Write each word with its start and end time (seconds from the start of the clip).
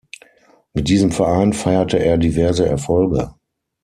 Mit 0.73 0.87
diesem 0.87 1.11
Verein 1.11 1.53
feierte 1.53 1.99
er 1.99 2.17
diverse 2.17 2.67
Erfolge. 2.67 3.35